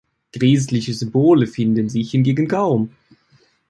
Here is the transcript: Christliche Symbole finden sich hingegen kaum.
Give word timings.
Christliche 0.33 0.95
Symbole 0.95 1.45
finden 1.45 1.87
sich 1.89 2.09
hingegen 2.09 2.47
kaum. 2.47 2.89